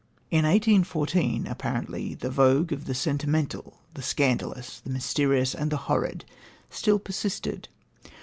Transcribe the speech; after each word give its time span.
In 0.31 0.45
1814, 0.45 1.45
apparently, 1.45 2.15
the 2.15 2.31
vogue 2.31 2.73
of 2.73 2.85
the 2.85 2.95
sentimental, 2.95 3.81
the 3.93 4.01
scandalous, 4.01 4.79
the 4.79 4.89
mysterious, 4.89 5.53
and 5.53 5.69
the 5.71 5.77
horrid 5.85 6.25
still 6.71 6.97
persisted. 6.97 7.69